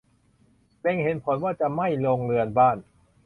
[0.79, 2.77] เล็งเห็นผลว่าจะไหม้โรงเรือนบ้าน